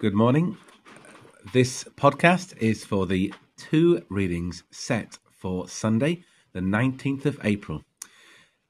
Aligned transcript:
Good 0.00 0.14
morning. 0.14 0.56
This 1.52 1.82
podcast 1.82 2.56
is 2.58 2.84
for 2.84 3.04
the 3.04 3.34
two 3.56 4.04
readings 4.08 4.62
set 4.70 5.18
for 5.28 5.66
Sunday, 5.66 6.22
the 6.52 6.60
19th 6.60 7.26
of 7.26 7.40
April. 7.42 7.82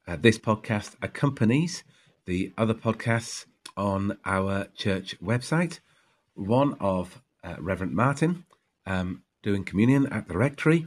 Uh, 0.07 0.17
this 0.17 0.39
podcast 0.39 0.97
accompanies 1.03 1.85
the 2.25 2.55
other 2.57 2.73
podcasts 2.73 3.45
on 3.77 4.17
our 4.25 4.69
church 4.75 5.21
website. 5.21 5.81
One 6.33 6.79
of 6.81 7.21
uh, 7.45 7.57
Reverend 7.59 7.93
Martin 7.93 8.47
um, 8.87 9.23
doing 9.43 9.65
communion 9.65 10.07
at 10.07 10.29
the 10.29 10.39
rectory, 10.39 10.87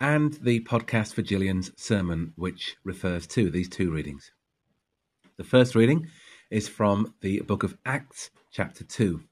and 0.00 0.32
the 0.42 0.64
podcast 0.64 1.14
for 1.14 1.22
Gillian's 1.22 1.70
sermon, 1.76 2.32
which 2.34 2.74
refers 2.82 3.24
to 3.28 3.50
these 3.50 3.68
two 3.68 3.92
readings. 3.92 4.32
The 5.36 5.44
first 5.44 5.76
reading 5.76 6.08
is 6.50 6.66
from 6.66 7.14
the 7.20 7.38
book 7.42 7.62
of 7.62 7.78
Acts, 7.86 8.30
chapter 8.50 8.82
2. 8.82 9.22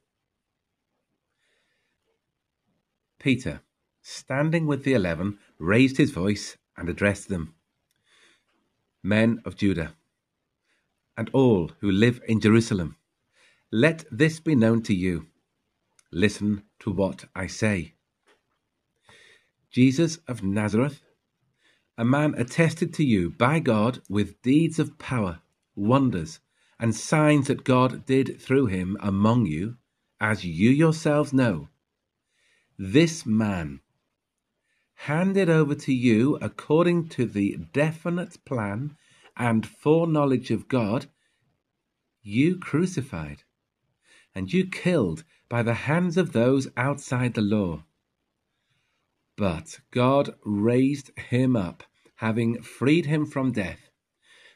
Peter, 3.24 3.62
standing 4.02 4.66
with 4.66 4.84
the 4.84 4.92
eleven, 4.92 5.38
raised 5.58 5.96
his 5.96 6.10
voice 6.10 6.58
and 6.76 6.90
addressed 6.90 7.30
them 7.30 7.54
Men 9.02 9.40
of 9.46 9.56
Judah, 9.56 9.94
and 11.16 11.30
all 11.32 11.70
who 11.80 11.90
live 11.90 12.20
in 12.28 12.38
Jerusalem, 12.38 12.96
let 13.72 14.04
this 14.10 14.40
be 14.40 14.54
known 14.54 14.82
to 14.82 14.94
you. 14.94 15.28
Listen 16.12 16.64
to 16.80 16.90
what 16.90 17.24
I 17.34 17.46
say. 17.46 17.94
Jesus 19.70 20.18
of 20.28 20.42
Nazareth, 20.42 21.00
a 21.96 22.04
man 22.04 22.34
attested 22.36 22.92
to 22.92 23.04
you 23.06 23.30
by 23.30 23.58
God 23.58 24.02
with 24.06 24.42
deeds 24.42 24.78
of 24.78 24.98
power, 24.98 25.40
wonders, 25.74 26.40
and 26.78 26.94
signs 26.94 27.46
that 27.46 27.64
God 27.64 28.04
did 28.04 28.38
through 28.38 28.66
him 28.66 28.98
among 29.00 29.46
you, 29.46 29.78
as 30.20 30.44
you 30.44 30.68
yourselves 30.68 31.32
know. 31.32 31.70
This 32.78 33.24
man, 33.24 33.80
handed 34.94 35.48
over 35.48 35.74
to 35.74 35.92
you 35.92 36.36
according 36.40 37.08
to 37.10 37.26
the 37.26 37.56
definite 37.72 38.44
plan 38.44 38.96
and 39.36 39.66
foreknowledge 39.66 40.50
of 40.50 40.66
God, 40.68 41.06
you 42.22 42.58
crucified 42.58 43.44
and 44.34 44.52
you 44.52 44.66
killed 44.66 45.24
by 45.48 45.62
the 45.62 45.74
hands 45.74 46.16
of 46.16 46.32
those 46.32 46.68
outside 46.76 47.34
the 47.34 47.42
law. 47.42 47.84
But 49.36 49.80
God 49.90 50.34
raised 50.44 51.16
him 51.18 51.54
up, 51.54 51.84
having 52.16 52.62
freed 52.62 53.06
him 53.06 53.26
from 53.26 53.52
death, 53.52 53.90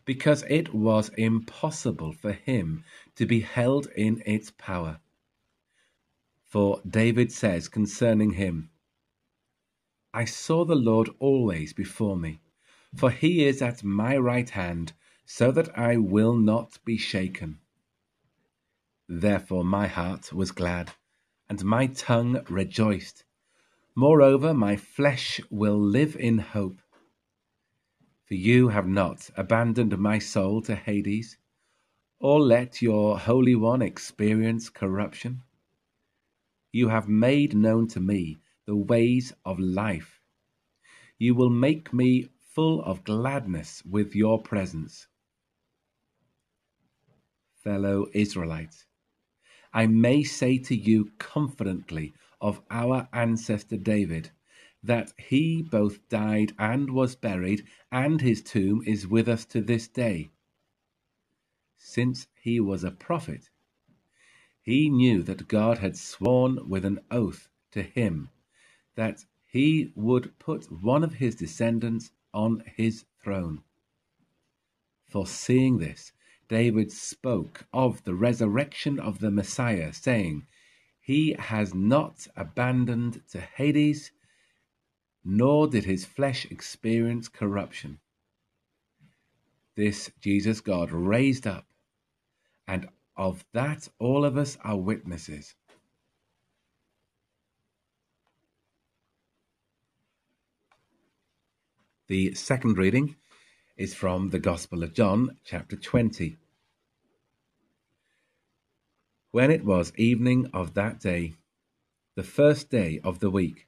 because 0.05 0.44
it 0.48 0.74
was 0.74 1.11
impossible 1.11 2.12
for 2.12 2.33
him 2.33 2.84
to 3.16 3.27
be 3.27 3.41
held 3.41 3.86
in 3.96 4.22
its 4.24 4.50
power. 4.50 5.00
For 6.49 6.81
David 6.89 7.31
says 7.31 7.69
concerning 7.69 8.33
him, 8.33 8.71
I 10.15 10.25
saw 10.25 10.65
the 10.65 10.75
Lord 10.75 11.11
always 11.19 11.75
before 11.75 12.17
me, 12.17 12.41
for 12.97 13.11
he 13.11 13.45
is 13.45 13.61
at 13.61 13.85
my 13.85 14.17
right 14.17 14.49
hand, 14.49 14.95
so 15.27 15.53
that 15.53 15.77
I 15.79 15.99
will 15.99 16.35
not 16.35 16.79
be 16.87 16.97
shaken. 16.97 17.59
Therefore 19.07 19.63
my 19.63 19.89
heart 19.89 20.33
was 20.33 20.51
glad, 20.51 20.93
and 21.51 21.63
my 21.65 21.87
tongue 21.87 22.43
rejoiced. 22.49 23.25
Moreover, 23.95 24.55
my 24.55 24.77
flesh 24.77 25.41
will 25.51 25.79
live 25.79 26.17
in 26.17 26.39
hope. 26.39 26.81
For 28.25 28.35
you 28.35 28.69
have 28.69 28.87
not 28.87 29.29
abandoned 29.37 29.99
my 29.99 30.19
soul 30.19 30.63
to 30.63 30.75
Hades, 30.75 31.37
or 32.19 32.41
let 32.41 32.81
your 32.81 33.19
Holy 33.19 33.55
One 33.55 33.83
experience 33.83 34.71
corruption. 34.71 35.43
You 36.81 36.91
have 36.91 37.09
made 37.09 37.57
known 37.57 37.89
to 37.89 37.98
me 37.98 38.39
the 38.65 38.77
ways 38.77 39.33
of 39.45 39.59
life. 39.59 40.21
You 41.19 41.35
will 41.35 41.51
make 41.51 41.92
me 41.92 42.29
full 42.39 42.80
of 42.83 43.02
gladness 43.02 43.83
with 43.85 44.14
your 44.14 44.41
presence. 44.41 45.08
Fellow 47.64 48.07
Israelites, 48.14 48.86
I 49.73 49.89
may 49.89 50.23
say 50.23 50.57
to 50.58 50.77
you 50.77 51.11
confidently 51.19 52.14
of 52.41 52.63
our 52.70 53.08
ancestor 53.13 53.77
David 53.77 54.31
that 54.81 55.13
he 55.19 55.63
both 55.63 56.08
died 56.08 56.52
and 56.61 56.92
was 56.92 57.17
buried, 57.17 57.67
and 57.91 58.20
his 58.20 58.41
tomb 58.41 58.85
is 58.86 59.05
with 59.05 59.29
us 59.29 59.45
to 59.47 59.61
this 59.61 59.89
day. 59.89 60.31
Since 61.77 62.29
he 62.41 62.61
was 62.61 62.85
a 62.85 62.92
prophet, 62.92 63.51
he 64.68 64.90
knew 64.90 65.23
that 65.23 65.48
God 65.48 65.79
had 65.79 65.96
sworn 65.96 66.68
with 66.68 66.84
an 66.84 67.01
oath 67.11 67.48
to 67.70 67.83
him 67.83 68.29
that 68.96 69.24
he 69.46 69.90
would 69.95 70.39
put 70.39 70.70
one 70.70 71.02
of 71.02 71.14
his 71.14 71.34
descendants 71.34 72.11
on 72.34 72.62
his 72.77 73.07
throne. 73.24 73.62
Foreseeing 75.08 75.78
this, 75.78 76.12
David 76.51 76.92
spoke 76.92 77.64
of 77.73 78.05
the 78.05 78.14
resurrection 78.14 79.01
of 79.01 79.20
the 79.20 79.30
Messiah, 79.30 79.90
saying, 79.90 80.46
He 81.01 81.34
has 81.39 81.73
not 81.73 82.27
abandoned 82.36 83.23
to 83.30 83.40
Hades, 83.40 84.12
nor 85.24 85.67
did 85.67 85.84
his 85.84 86.05
flesh 86.05 86.45
experience 86.51 87.28
corruption. 87.28 88.01
This 89.77 90.11
Jesus 90.20 90.61
God 90.61 90.92
raised 90.92 91.46
up, 91.46 91.64
and 92.67 92.86
of 93.18 93.45
that, 93.52 93.89
all 93.98 94.24
of 94.24 94.39
us 94.39 94.56
are 94.64 94.79
witnesses. 94.79 95.55
The 102.07 102.33
second 102.34 102.78
reading 102.78 103.17
is 103.77 103.92
from 103.92 104.30
the 104.30 104.39
Gospel 104.39 104.83
of 104.83 104.95
John, 104.95 105.36
chapter 105.45 105.77
20. 105.77 106.36
When 109.33 109.51
it 109.51 109.64
was 109.64 109.92
evening 109.96 110.48
of 110.55 110.74
that 110.74 111.01
day, 111.01 111.34
the 112.14 112.23
first 112.23 112.70
day 112.70 113.01
of 113.05 113.18
the 113.18 113.30
week, 113.30 113.67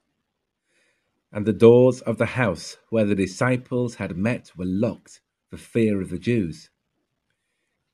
and 1.33 1.45
the 1.45 1.53
doors 1.53 2.01
of 2.01 2.19
the 2.19 2.27
house 2.27 2.79
where 2.89 3.05
the 3.05 3.15
disciples 3.15 3.97
had 3.97 4.17
met 4.17 4.53
were 4.57 4.65
locked 4.65 5.21
for 5.51 5.57
fear 5.57 6.01
of 6.01 6.11
the 6.11 6.19
Jews, 6.19 6.71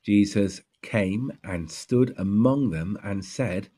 Jesus 0.03 0.61
came 0.81 1.31
and 1.43 1.71
stood 1.71 2.13
among 2.17 2.69
them 2.69 2.97
and 3.03 3.23
said, 3.23 3.69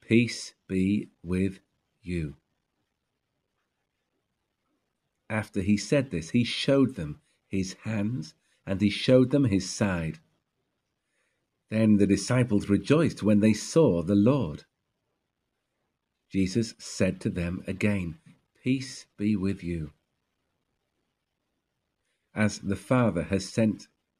Peace 0.00 0.54
be 0.68 1.08
with 1.22 1.60
you. 2.02 2.36
After 5.30 5.62
he 5.62 5.76
said 5.76 6.10
this, 6.10 6.30
he 6.30 6.44
showed 6.44 6.96
them 6.96 7.20
his 7.48 7.74
hands 7.84 8.34
and 8.66 8.80
he 8.80 8.90
showed 8.90 9.30
them 9.30 9.44
his 9.44 9.68
side. 9.68 10.18
Then 11.70 11.96
the 11.96 12.06
disciples 12.06 12.68
rejoiced 12.68 13.22
when 13.22 13.40
they 13.40 13.54
saw 13.54 14.02
the 14.02 14.14
Lord. 14.14 14.64
Jesus 16.30 16.74
said 16.78 17.20
to 17.22 17.30
them 17.30 17.62
again, 17.66 18.18
Peace 18.62 19.06
be 19.16 19.36
with 19.36 19.64
you. 19.64 19.92
As 22.34 22.58
the 22.58 22.76
Father 22.76 23.24
has 23.24 23.48
sent 23.48 23.88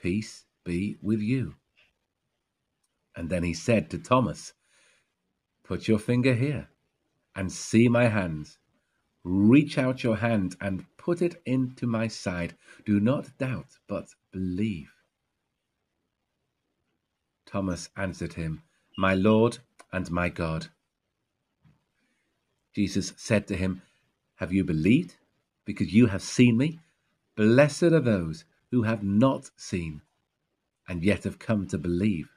Peace 0.00 0.44
be 0.64 0.96
with 1.02 1.20
you. 1.20 1.56
And 3.14 3.28
then 3.28 3.42
he 3.42 3.52
said 3.52 3.90
to 3.90 3.98
Thomas, 3.98 4.54
Put 5.62 5.88
your 5.88 5.98
finger 5.98 6.34
here 6.34 6.68
and 7.36 7.52
see 7.52 7.88
my 7.88 8.08
hands. 8.08 8.58
Reach 9.22 9.76
out 9.76 10.02
your 10.02 10.16
hand 10.16 10.56
and 10.60 10.86
put 10.96 11.20
it 11.20 11.42
into 11.44 11.86
my 11.86 12.08
side. 12.08 12.56
Do 12.86 12.98
not 12.98 13.36
doubt, 13.36 13.78
but 13.86 14.08
believe. 14.32 14.90
Thomas 17.46 17.90
answered 17.96 18.34
him, 18.34 18.62
My 18.96 19.14
Lord 19.14 19.58
and 19.92 20.10
my 20.10 20.28
God. 20.28 20.68
Jesus 22.74 23.12
said 23.16 23.46
to 23.48 23.56
him, 23.56 23.82
Have 24.36 24.52
you 24.52 24.64
believed 24.64 25.16
because 25.64 25.92
you 25.92 26.06
have 26.06 26.22
seen 26.22 26.56
me? 26.56 26.80
Blessed 27.36 27.82
are 27.82 28.00
those 28.00 28.44
who 28.70 28.82
have 28.82 29.02
not 29.02 29.50
seen 29.56 30.02
and 30.88 31.04
yet 31.04 31.24
have 31.24 31.38
come 31.38 31.66
to 31.68 31.78
believe. 31.78 32.28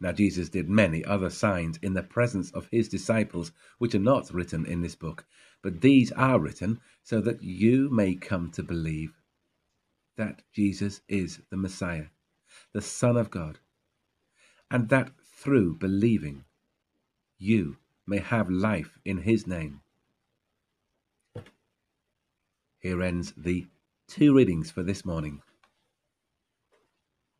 Now, 0.00 0.12
Jesus 0.12 0.48
did 0.48 0.68
many 0.68 1.04
other 1.04 1.30
signs 1.30 1.78
in 1.78 1.94
the 1.94 2.02
presence 2.02 2.50
of 2.50 2.68
his 2.70 2.88
disciples, 2.88 3.52
which 3.78 3.94
are 3.94 4.00
not 4.00 4.32
written 4.34 4.66
in 4.66 4.82
this 4.82 4.94
book, 4.94 5.24
but 5.62 5.80
these 5.80 6.12
are 6.12 6.38
written 6.38 6.80
so 7.02 7.20
that 7.22 7.42
you 7.42 7.88
may 7.90 8.14
come 8.14 8.50
to 8.52 8.62
believe 8.62 9.14
that 10.16 10.42
Jesus 10.52 11.00
is 11.08 11.40
the 11.50 11.56
Messiah, 11.56 12.06
the 12.72 12.82
Son 12.82 13.16
of 13.16 13.30
God, 13.30 13.58
and 14.70 14.88
that 14.88 15.10
through 15.24 15.76
believing 15.76 16.44
you 17.38 17.78
may 18.06 18.18
have 18.18 18.50
life 18.50 18.98
in 19.04 19.18
his 19.18 19.46
name. 19.46 19.80
Here 22.78 23.02
ends 23.02 23.32
the 23.36 23.66
two 24.08 24.34
readings 24.34 24.70
for 24.70 24.82
this 24.82 25.04
morning. 25.04 25.40